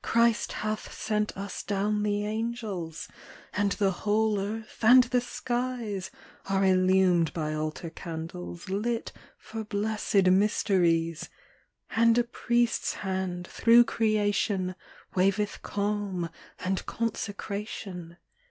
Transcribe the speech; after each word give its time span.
Christ 0.00 0.52
hath 0.64 0.90
sent 0.90 1.36
us 1.36 1.62
down 1.62 2.02
the 2.02 2.24
angels; 2.24 3.08
And 3.52 3.72
the 3.72 3.90
whole 3.90 4.40
earth 4.40 4.78
and 4.82 5.04
the 5.04 5.20
skies 5.20 6.10
Are 6.46 6.64
illumed 6.64 7.34
by 7.34 7.52
altar 7.52 7.90
candles 7.90 8.64
TRUTH. 8.64 8.84
35 8.84 8.84
Lit 8.94 9.12
for 9.36 9.64
blessed 9.64 10.30
mysteries; 10.30 11.28
And 11.90 12.16
a 12.16 12.24
Priest's 12.24 12.94
Hand, 12.94 13.46
through 13.48 13.84
creation, 13.84 14.74
Waveth 15.14 15.60
calm 15.60 16.30
and 16.60 16.86
consecration. 16.86 18.16